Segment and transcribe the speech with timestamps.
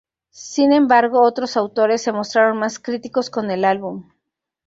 [0.33, 4.09] Sin embargo, otros autores se mostraron más críticos con el álbum.